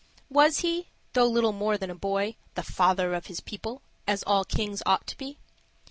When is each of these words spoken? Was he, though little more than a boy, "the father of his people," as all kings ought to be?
Was 0.31 0.61
he, 0.61 0.87
though 1.13 1.27
little 1.27 1.51
more 1.51 1.77
than 1.77 1.91
a 1.91 1.95
boy, 1.95 2.35
"the 2.55 2.63
father 2.63 3.13
of 3.13 3.27
his 3.27 3.39
people," 3.39 3.83
as 4.07 4.23
all 4.23 4.43
kings 4.43 4.81
ought 4.87 5.05
to 5.05 5.15
be? 5.15 5.37